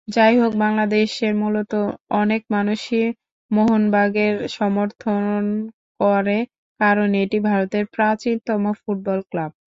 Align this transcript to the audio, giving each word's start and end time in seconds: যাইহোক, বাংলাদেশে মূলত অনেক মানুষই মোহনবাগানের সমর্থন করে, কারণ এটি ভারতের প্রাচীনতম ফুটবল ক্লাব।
যাইহোক, 0.07 0.53
বাংলাদেশে 0.57 1.27
মূলত 1.41 1.73
অনেক 2.13 2.41
মানুষই 2.51 3.03
মোহনবাগানের 3.51 4.35
সমর্থন 4.51 5.41
করে, 5.99 6.37
কারণ 6.79 7.09
এটি 7.23 7.37
ভারতের 7.49 7.85
প্রাচীনতম 7.95 8.63
ফুটবল 8.81 9.19
ক্লাব। 9.29 9.51